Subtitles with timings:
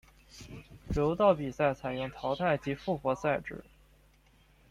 [0.87, 3.63] 柔道比赛采用淘汰及复活赛制。